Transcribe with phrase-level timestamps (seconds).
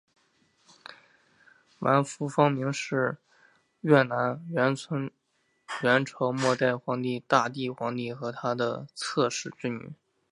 [1.77, 3.15] 阮福芳明是
[3.81, 9.91] 越南阮朝末代皇帝保大帝皇帝和他的侧室之女。